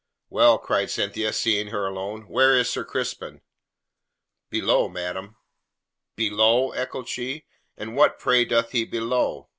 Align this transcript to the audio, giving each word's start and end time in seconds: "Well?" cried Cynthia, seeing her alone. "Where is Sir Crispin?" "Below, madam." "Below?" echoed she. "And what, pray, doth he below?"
"Well?" 0.31 0.57
cried 0.57 0.89
Cynthia, 0.89 1.31
seeing 1.31 1.67
her 1.67 1.85
alone. 1.85 2.23
"Where 2.23 2.57
is 2.57 2.71
Sir 2.71 2.83
Crispin?" 2.83 3.41
"Below, 4.49 4.89
madam." 4.89 5.35
"Below?" 6.15 6.71
echoed 6.71 7.07
she. 7.07 7.45
"And 7.77 7.95
what, 7.95 8.17
pray, 8.17 8.43
doth 8.45 8.71
he 8.71 8.83
below?" 8.83 9.49